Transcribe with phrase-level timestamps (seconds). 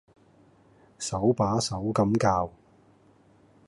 [0.97, 2.51] 手把手咁教